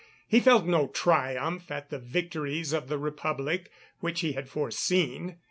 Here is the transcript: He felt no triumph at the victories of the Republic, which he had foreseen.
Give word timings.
He 0.27 0.39
felt 0.39 0.65
no 0.65 0.87
triumph 0.87 1.69
at 1.69 1.91
the 1.91 1.99
victories 1.99 2.73
of 2.73 2.87
the 2.87 2.97
Republic, 2.97 3.69
which 3.99 4.21
he 4.21 4.31
had 4.31 4.49
foreseen. 4.49 5.37